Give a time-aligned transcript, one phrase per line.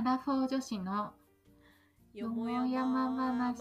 [0.00, 1.12] アラフォー女子の
[2.14, 3.60] よもやま話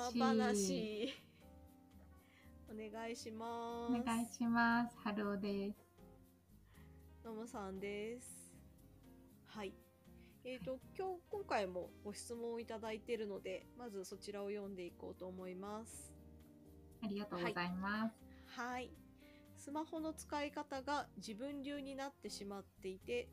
[2.72, 3.94] お願いします。
[3.94, 4.96] お願いします。
[5.04, 5.78] ハローです。
[7.26, 8.54] のむさんです。
[9.48, 9.74] はい。
[10.46, 16.14] えーと今日今回もご質問をいただいているのでまずそちらを読んでいこうと思います。
[17.04, 18.16] ありがとうございます。
[18.58, 18.90] はい。
[19.58, 23.28] スマホの使い方が自分流になってしまっていて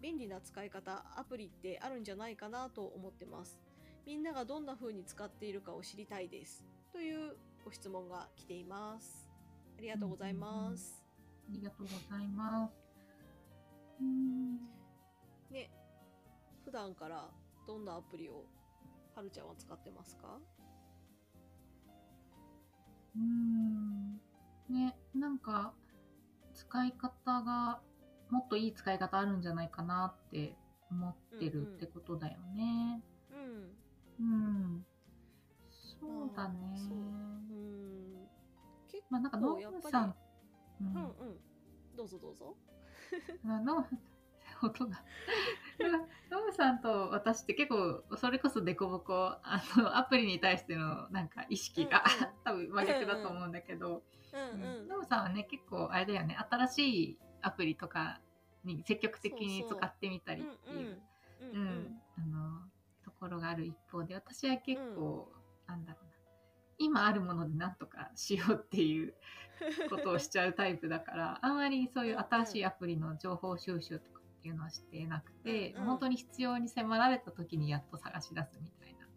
[0.00, 3.58] 便利な使い方アプリってあるんじゃないかなと思ってます。
[4.06, 6.64] みんながどんな風に使っているかを知りたいです。
[6.92, 9.28] というご質問が来ています。
[9.76, 11.04] ありがとうございます、
[11.48, 12.74] ありがとうございます。
[14.00, 14.56] うーん。
[15.50, 15.70] ね。
[16.64, 17.30] 普段から
[17.66, 18.44] どんなアプリを
[19.14, 20.38] はるちゃんは使ってますか？
[23.16, 24.20] うーん。
[24.68, 25.72] ね、なんか
[26.54, 27.80] 使い方が
[28.30, 30.56] もっといい使い方あるんじゃないかなって
[30.90, 33.02] 思ってるってことだよね。
[34.18, 34.26] うん。
[34.26, 34.86] うん。
[36.00, 36.56] そうだね。
[36.76, 38.28] そううん。
[38.90, 40.14] 結まあなんかノ構やっぱりムさん、
[40.80, 41.38] ううんうん。
[41.96, 42.56] どうぞどうぞ。
[43.44, 43.86] あの、
[44.62, 45.02] 音が。
[46.30, 52.04] ノ ムさんと私って結構、それこそデコボコ、あの、アプリに対してのなんか意識が、
[52.44, 54.64] 多分真逆だと思うんだけど、うんう
[55.04, 58.20] んさんはね、結構あれだよね、新しいアプリとか
[58.64, 61.02] に積極的に使ってみたりっていう、
[61.40, 61.52] うんう。
[61.52, 62.60] うんん、あの、
[63.04, 65.32] ところがある一方で、私は結構、
[65.66, 66.10] なんだろうな、
[66.78, 69.14] 今あるもので何とかしようっていう
[69.88, 75.86] ことをしちゃうタイプだから、 あんまりそういう新しいアプリの情報収集とかっていうのはしてなくて、うんうん。
[75.86, 79.08] 本当に必要に迫られた時にやっと探し出すみたいな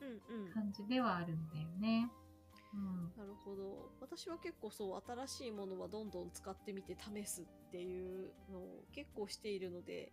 [0.00, 0.52] うんうん。
[0.52, 2.10] 感じではあるんだよね。
[2.72, 3.12] うん。
[3.16, 3.90] なるほど。
[4.00, 10.12] 私は結構そう新しいものはどんどん使ってみて試すっていうのを結構しているので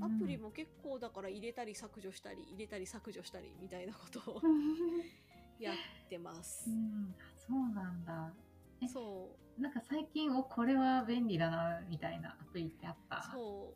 [0.00, 4.42] アプリも結構だから入れたり削除したり入れたり削除したりみたいなことを
[5.58, 5.76] やっ
[6.08, 6.68] てます。
[6.70, 6.72] う。
[6.74, 8.34] ん、あそうなんだ。
[8.82, 13.18] えそなんか最近、お、これは便利だな、みたいなアプリってあった？
[13.18, 13.74] うそ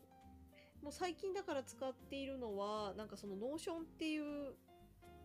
[0.81, 0.83] う。
[0.83, 4.55] もう最近だから使っているのはなんかその Notion っていう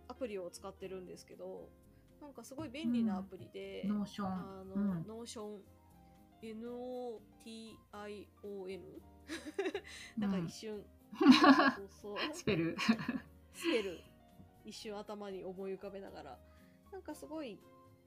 [0.09, 1.71] アプリを使ってるんですけど
[2.25, 5.61] なんかすごい便利なアプリで、 Notion。Notion
[6.43, 7.21] NOTION
[10.17, 10.83] なんか一瞬、
[11.19, 12.17] そうそう。
[12.33, 12.77] スペル。
[13.53, 14.01] スペル。
[14.65, 16.39] 一瞬頭に思い浮かべながら。
[16.91, 17.59] なんかすごい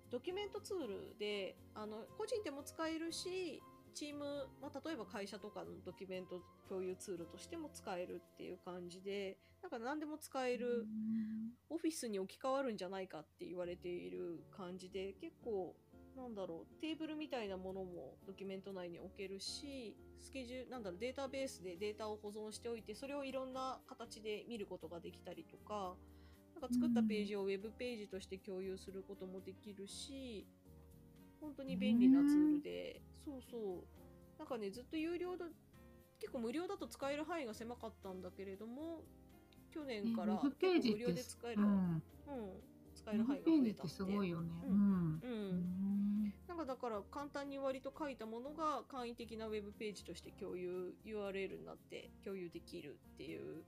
[0.10, 3.62] ドキュメントツールであの個人でも使えるし
[3.98, 10.86] チーム、まあ、例えば会社とかのドキュメント共有ツールとしても使えるっていう感じでなんか何でも使える
[11.72, 15.76] オフィスに置き換わるんじゃないかって言われている感じで結構
[16.16, 25.96] なんだろうテーブルみたいなものもドキュメント内に置けるしスケジュールなんだろうデータベースでデータを保存しておいてそれをいろんな形で見ることができたりとか
[26.54, 30.46] なんか作ったページをウェブページとして共有することもできるし
[31.42, 35.46] 本当に便利なツールでそうそうなんかねずっと有料だ
[36.20, 39.02] 結構無料だと使える範囲が狭かったんだけれども
[39.74, 42.02] 去年から無料で使える、ううんん。
[42.96, 44.50] 使える範囲が増えたってすごいよね。
[44.64, 45.20] ううんん。
[45.22, 46.34] ううんん。
[46.48, 53.64] なんかだから簡単に割と書いたものが簡易的なウェブページとして共有 URL になって共有できるっていう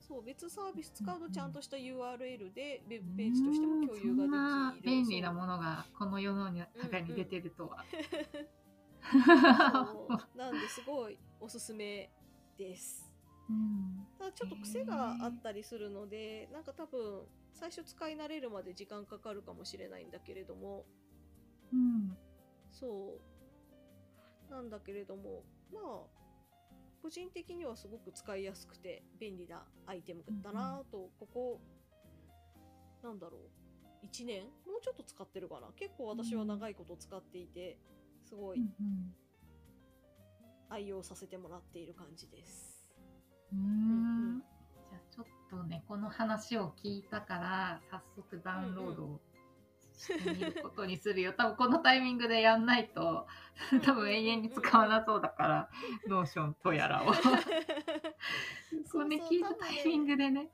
[0.00, 7.84] そう別サービス使うとちゃんとした URL でウェブページとしても共有がなできる便利なものがこの世の中に出てるとは。
[7.92, 7.98] そ
[8.40, 8.65] う
[10.34, 12.10] なんですごいおすすめ
[12.58, 13.10] です。
[13.48, 14.06] うん。
[14.18, 17.22] ただちょっと癖があったりするのでなんか多分
[17.52, 20.84] 最初使い慣れるまで時間かかるかもしれないんだけれども。
[21.72, 22.16] うん。
[22.70, 23.18] そ
[24.48, 24.50] う。
[24.50, 25.82] なんだけれどもまあ
[27.02, 31.60] 個人的にはすごく使いやすくて便利なアイテムだなと、ここ
[33.02, 34.06] なんだろう。
[34.06, 34.44] 1年？
[34.44, 35.68] もうちょっと使ってるかな？
[35.76, 37.78] 結構私は長いこと使っていて
[38.26, 39.14] すごいうん
[40.68, 42.84] 愛用させてもらっている感じです。
[43.52, 43.60] うん。
[43.60, 43.62] う
[44.38, 44.42] ん
[44.90, 49.20] じゃあちょっとね、この話を聞いたから、早速ダウンロードを
[49.96, 51.32] してみることにするよ。
[51.36, 53.26] 多分このタイミングでやんないと、
[53.84, 55.70] 多分永遠に使わなそうだから、
[56.08, 57.06] Notion とやらを。
[58.92, 60.50] これね、聞いたタイミングでね、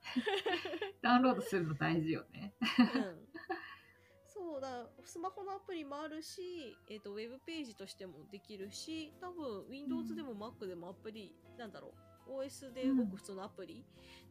[1.00, 2.54] ダウンロードするの大事よね。
[2.94, 3.31] うん
[4.62, 11.92] だスマホのアプリもあるし、えー、とウェブページとしてもできるし多分 Windows でも Mac でもアプリ、なんだろ
[12.26, 13.84] う OS で動く普通のアプリ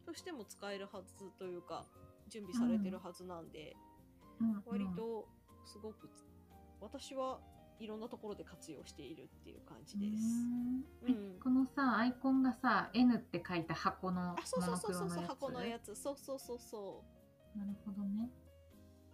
[0.04, 1.84] としても使えるはずというか
[2.28, 3.76] 準備されてるはずなんで、
[4.40, 5.28] うんうん割と
[5.64, 6.10] すごく
[6.80, 7.38] 私は
[7.78, 10.22] いろんなところで活用しているっていう感じうです。
[11.06, 11.40] うん。
[11.40, 17.04] このさアイコンがさ N って書いた箱のあ、そうモそうそうそう箱のやつ、そうそうそうそ
[17.56, 18.30] なるほどね。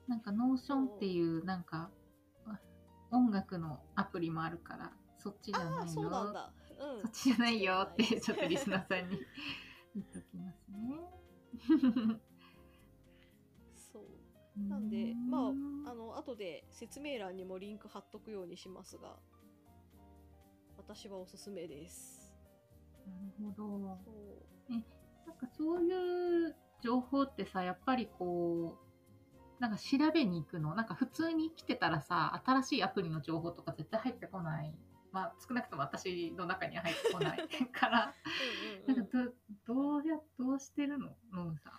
[0.09, 1.91] なんか Notion っていうなんか
[2.47, 2.59] あ
[3.11, 6.53] 音楽のアプリもあるからそっちじゃないよそうなんだ。
[6.79, 7.03] うん。
[7.03, 9.19] そっちじゃないよってちょっとリスナーさんに
[9.95, 12.21] 言っときますね。
[13.77, 14.05] そう。
[14.69, 15.49] なんで、ま
[15.87, 19.19] あ、あの、後で説明欄にもリンク貼っとくようにしますが、
[20.77, 22.33] 私はおすすめです。
[23.07, 23.99] なるほど。
[24.05, 24.73] そう。
[25.27, 28.88] なんかそういう情報ってさ、やっぱりこう、
[29.61, 34.75] なんか調べに行くの、なんか普通に生きてたらさ、新しいアプリの情報とか絶対入ってこない。
[35.11, 38.15] まあ少なくとも私の中には入ってこない から、
[38.87, 39.03] うんうんうん。
[39.03, 39.33] なんか
[39.67, 41.17] どどうや、どうしてるの？
[41.33, 41.79] ノンさんは。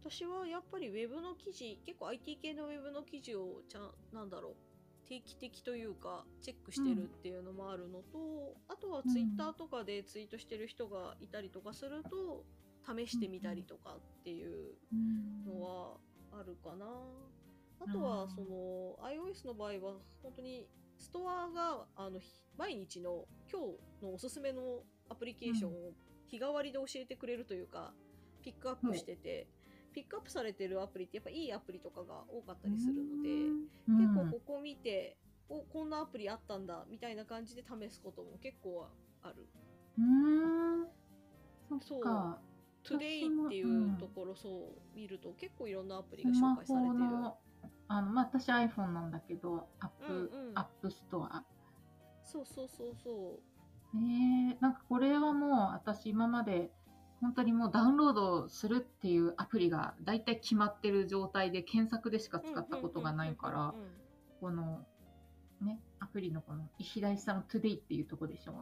[0.00, 4.56] 私はやっぱりウェブの記事結構 IT 系のウェブの記事をちゃんなんだろう。
[5.04, 12.44] 定期的というかチェックしてるっていうのもあるのと、あとはツイッターとかでツイートしてる人がいたりとかすると
[12.86, 14.74] 試してみたりとかっていう
[15.44, 15.96] のは
[16.32, 16.86] あるかな。
[17.80, 20.68] あとはうんその iOS の場合は本当に
[20.98, 25.92] ストアがあのひ毎日の今日のおすすめのアプリケーションを
[26.28, 27.92] 日替わりで教えてくれるというか
[28.42, 29.46] ピックアップしてて、
[29.92, 33.28] ピックアップされてるアプリってやっぱいいアプリとかが多かったりするので、
[33.86, 35.16] 結構ここ見て
[35.48, 38.86] おこんなアプリあったんだみたいな感じで試すことも結構
[39.22, 39.46] ある。
[39.98, 40.86] うん。
[41.68, 42.02] そそう
[42.84, 42.94] っか。
[42.94, 47.04] Today もっていうところそう見ると結構いろんなアプリが紹介されてる。
[47.88, 51.44] あの、まあ、私 iPhone なんだけど、アップ、うんうんアップストア。
[52.24, 53.40] そうそうそうそ
[53.92, 53.96] う。
[53.96, 56.70] えー、なんかこれはもう私今まで
[57.20, 63.74] 本当にもうダウンロードするっていうアプリが大体決まってる状態で検索でしか使ったことがないから
[64.40, 64.86] この
[65.60, 68.54] ねアプリのこの石田さんの Today っていうとこでしょ？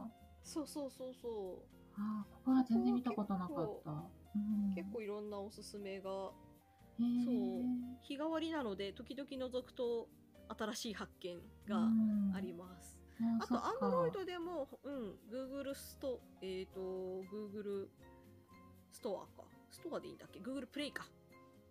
[0.43, 1.63] そうそうそうそ
[1.97, 4.75] あーここは全然見たことなかった、うんう。
[4.75, 6.33] 結構いろんなおすすめがそ
[6.99, 7.63] う
[8.01, 10.07] 日替わりなので時々覗くと
[10.57, 12.99] 新しい発見がうんあります。
[13.21, 16.79] ああと、そっか Android でも、うん、Google スト、えっ、と、
[17.31, 17.87] Google
[18.91, 19.47] ストアか。
[19.69, 21.05] ストアでいいんだっけ ?Google プレイか。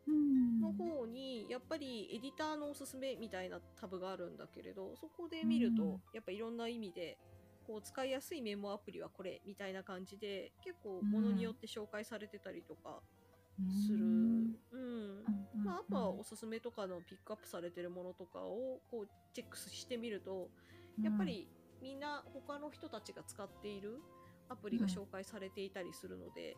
[0.06, 7.18] うんの方に、やっぱりエディターのおすすめみたいなタブがあるんだけれど、そこで見ると、うんやっぱいろんな意味で、
[7.70, 13.00] こう使いやすいメモアプリはこれみたいな感じで、結構ものによって紹介されてたりとか
[13.86, 13.98] する。
[13.98, 14.44] ううん。
[14.48, 14.78] んう
[15.22, 15.24] ん。
[15.64, 20.48] まあ、あとはおすすめとかのピックアップされてるものとかをこうチェックしてみると、
[21.04, 21.46] やっぱり
[21.80, 24.02] みんな他の人たちが使っている
[24.48, 26.56] アプリが紹介されていたりするので、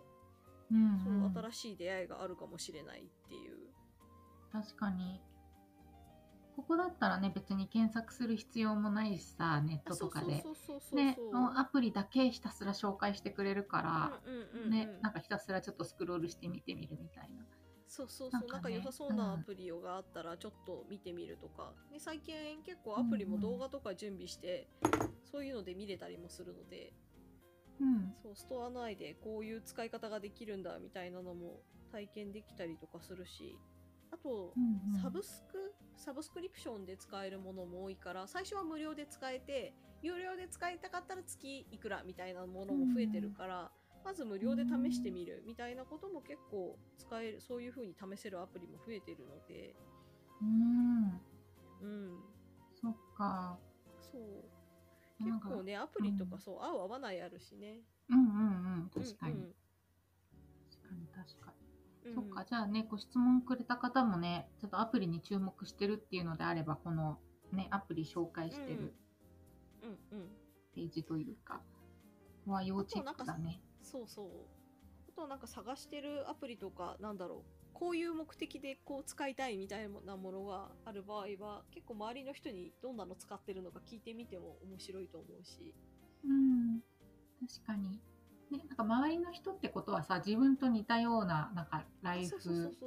[0.70, 0.99] うん。
[0.99, 3.59] そ新しい出会いがあるかもしれないっていう。
[4.50, 5.20] 確かに
[6.54, 10.26] ここだったらね別に検索する必要もないしさネットとかで。
[10.26, 10.44] ね
[11.16, 11.32] そう。
[11.32, 14.70] もうアプリだけひたすら紹介してくれるから、うんうんうんうん。
[14.70, 17.44] ねなんかひたすらちょっとスクロールして見てみるみたいな。
[17.88, 18.49] そうそうそう。
[18.49, 21.72] なんか良さそうなアプリがあったらちょっと見てみるとか。
[21.90, 22.34] で最近
[22.64, 24.69] 結構アプリも動画とか準備して、
[25.31, 26.93] そういうので見れたりもするので、
[27.81, 28.14] うん。
[28.22, 31.60] そうストア内でこういう使い方ができるんだみたいなのも
[31.90, 33.58] 体験できたりとかするし
[34.12, 35.00] あと、うんうん。
[35.00, 43.71] サブスクサブスクリプションで使えるものも多いから最初は無料で使えて有料で使いたかったら月いくらみたいなものも増えてるから、
[44.04, 49.76] まず無料で試してみるみたいなことも結構使えるそういう風に試せるアプリも増えてるので。
[50.42, 51.23] うん。
[51.81, 52.21] うん。
[52.81, 53.59] そっか。
[54.11, 54.23] そう。
[55.23, 56.40] 結構ねアプリとかうん。
[56.40, 57.78] そう、合う合わないあるしね。
[58.11, 58.90] うんうんうん。
[58.90, 59.54] 確かに、うん。
[60.69, 61.41] 確かに確かに、
[62.04, 67.18] うんそっかじゃあねご質問くれた方もねちょっとアプリに注目してるっていうのであればこの
[67.52, 68.94] ねアプリ紹介してる
[69.82, 70.28] うんうん
[70.75, 71.61] ページというか、
[72.47, 74.26] は要チェックだねそうそう。
[75.09, 77.38] あとなんか探してるアプリとか、なんだろう。
[77.75, 85.75] こういう目的でこう使いたいみたいなものがある場合は、結構周りの人にどんなの使ってるのか聞いてみても面白いと思うし。
[86.25, 86.80] うん
[87.40, 88.00] 確かに
[88.52, 92.40] ねなんか周りの人ってことはさ自分と似たようななんかライフ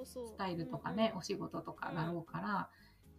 [0.05, 2.69] スタイルとかね、うんお仕事とかだろうから、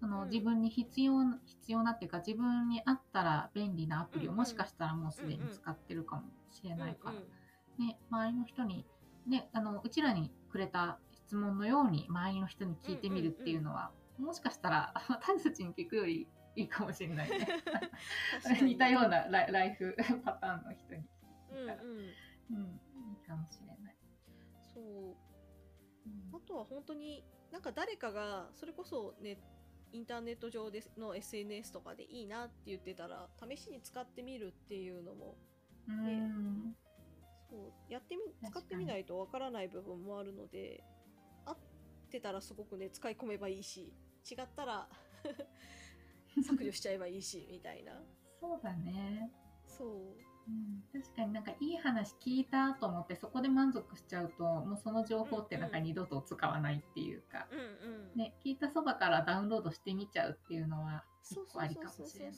[0.00, 0.28] そのうん。
[0.28, 8.86] 自分に必要な必要なっていうか自分に合ったら便利なアプリをもしかしたらもうすでに使ってるかもしれうんないから、うんね、周りの人に、
[9.26, 17.48] ね、あのうちらにくれた質問のように周りの人に聞いてみるっていうのは、もしかしたら私たちに聞くよりいいかもしれないね。
[18.62, 21.04] 似たようなライフパターンの人に
[21.52, 21.76] うんうん。
[22.50, 23.96] うん、いいかもしれない。
[24.74, 25.16] そう。
[26.32, 29.38] あとは本当になんか誰かがそれこそね
[29.92, 35.36] インターネット上での SNS とかでいいなって言ってたら試しに使ってみるっていうのも
[35.88, 36.76] うん。
[37.48, 40.82] そうやってみ使ってみないとわからない部分もあるので
[41.44, 41.56] 合っ
[42.10, 43.92] てたらすごくね使い込めばいいし
[44.28, 44.88] 違ったら
[46.44, 48.02] 削除しちゃえばいいしみたいな
[48.40, 49.32] そうだね。
[49.66, 58.16] そううん、確かになんかいい話聞いたと思ってそこで満足しちゃうともうその情報ってなんかうんうん二度と使わないっていうか、うんうん。
[58.16, 62.36] ね、聞いたそばからダウンロードしてみちゃうっていうのは一ありかもしれない。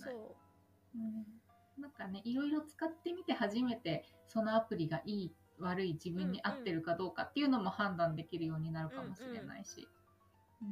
[1.78, 9.86] なんかねいろいろ使ってみて初めてそのアプリがいい悪い自分に合ってるかどうかっていうのも判断できるようになるかもしれないし。
[10.62, 10.68] うん。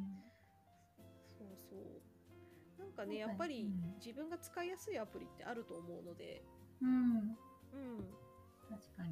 [1.38, 2.80] そうそう。
[2.80, 3.18] なんかね。
[3.18, 3.94] やっぱりうん。
[3.98, 6.42] 自分が使いやすいアプリってあると思うので
[6.82, 7.36] うん、うん
[8.68, 9.10] 確かに。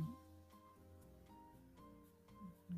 [2.70, 2.76] うん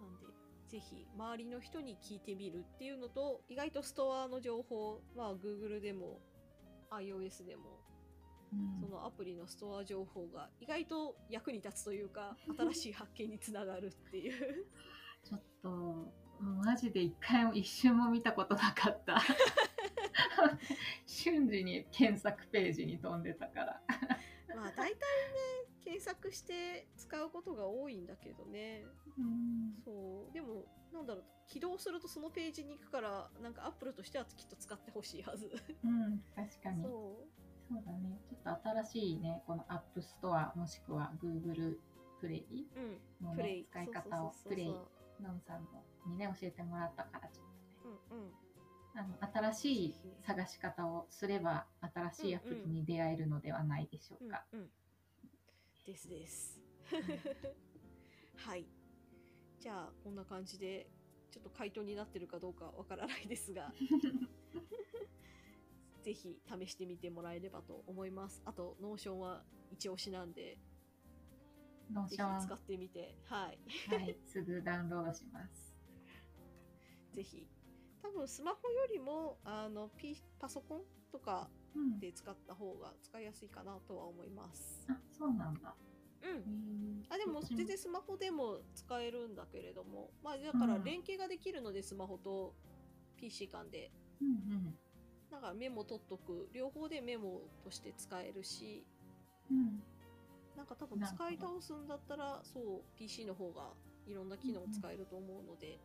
[0.00, 0.26] なんで
[0.68, 6.20] ぜひ周りの人に聞いてみるっていうのと意外とストアの情報まあ Google でも
[6.90, 7.80] iOS でも
[8.52, 14.66] うんそのアプリのストア情報が意外と役に立つというか 新しい発見につながるっていう
[15.24, 19.22] ちょっと、マジで一回も一瞬も見たことなかった。
[21.06, 23.82] 瞬時に検索ページに飛んでたから。
[24.54, 24.96] まあ大体ね
[25.84, 28.84] 検索して使うことが多いんだけどね。
[29.18, 30.32] うん、そう。
[30.32, 35.50] でもなんだろう起動するとそのページに行くからなんかアップルとしてはきっと使ってほしいはず。
[35.84, 36.82] うん、確かに。
[36.84, 36.88] そ
[37.68, 38.20] そうだね。
[38.28, 41.78] ちょっと新しいね、この App Store もしくは Google
[42.20, 42.80] Play う
[43.22, 43.28] うん。
[43.28, 44.32] の、プレイ、ね使い方を。
[44.48, 44.66] プレイ
[45.20, 47.46] ノンさんのにね教えてもらったからちょっ
[47.80, 47.98] とね。
[48.12, 48.41] うんうん
[48.94, 49.94] あの新しい
[50.26, 54.44] 探し方をすれば新しいアプリに出会えるのではないでしょうか。
[54.52, 54.68] うんうん
[55.84, 56.60] ですです。
[56.90, 57.02] はい。
[58.36, 58.66] はい
[59.62, 60.88] じゃあこんな感じで
[61.30, 63.72] ちょっと回答になってるかどうかわからないですが。
[66.02, 68.42] ぜひ試してみてもらえればと思います。
[68.44, 70.58] あと Notion は一押しなんで。
[71.92, 73.16] Notion、使ってみて。
[73.26, 73.58] はい。
[73.88, 75.76] はい、すぐダウンロードします。
[77.12, 77.46] ぜひ
[78.02, 80.80] 多分スマホよりもあの、P、パソコン
[81.10, 84.86] とかうん、で使った方が使いやすいかなとは思います。
[84.90, 85.74] あ、そうなんだ。
[86.22, 87.02] うん。
[87.08, 90.84] あでも全然スマホでも使えるんだけれどもまあだからうん。
[90.84, 92.54] 連携ができるのでスマホと
[93.16, 93.90] PC 間で。
[94.20, 94.74] うんうん。
[95.30, 96.48] だからメモ取っとく。
[96.52, 98.84] 両方でメモとして使えるし。
[99.50, 99.82] うん。
[100.56, 102.64] なんか多分使い倒すんだったらそう
[102.98, 103.70] PC の方が
[104.06, 105.80] いろんな機能使えると思うので、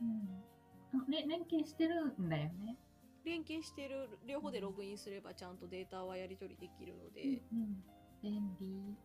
[0.00, 0.42] うん。
[0.92, 2.76] あれ連携してるんだよね。
[3.24, 7.82] 連携してる両方でログインすればちゃんとデータはやり取りできるので、うんうん、
[8.22, 8.96] 便利。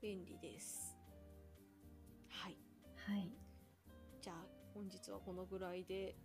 [0.00, 0.96] 便利です
[2.28, 2.56] はい
[2.96, 3.30] はい。
[4.20, 4.36] じゃあ
[4.74, 6.16] 本日はこのぐらいで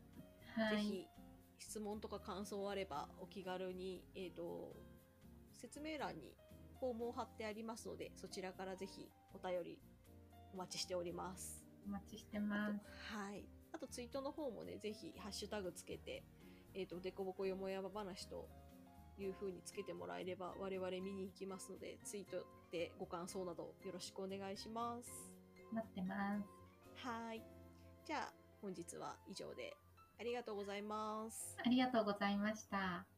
[0.55, 0.77] はい。
[0.77, 1.07] ぜひ
[1.59, 4.75] 質問とか感想あればお気軽に、えー、と
[5.53, 6.35] 説明欄に
[6.79, 9.79] フォームを貼ってありますのでそちらからぜひお便り
[10.53, 11.63] お待ちしております。
[11.85, 12.73] お待ちしてあます。
[12.73, 13.45] とはい、
[13.77, 16.24] あとツイートの方もねぜひハッシュタグつけて
[16.74, 18.50] 「えー、とデコボコよもやま話」と
[19.19, 25.31] いう風につけてもらえれば我々見に行きますのでツイートでご感想などよろしくお願いします。
[25.72, 27.07] 待ってます。
[27.07, 27.43] はい
[28.03, 29.77] じゃあ本日は以上で
[30.19, 31.55] ありがとうございます。
[31.63, 33.16] ありがとうございました。